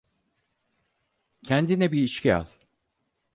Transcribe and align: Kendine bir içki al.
Kendine 1.43 1.91
bir 1.91 2.03
içki 2.03 2.35
al. 2.35 2.45